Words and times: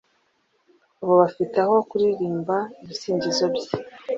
abo 1.01 1.13
bafite 1.21 1.55
aho 1.65 1.75
kuririmba 1.89 2.55
ibisingizo 2.83 3.45
bye 3.55 3.71